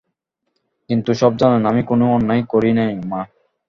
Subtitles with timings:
[0.89, 3.21] তিনি সব জানেন, আমি কোনো অন্যায় করি নাই মা।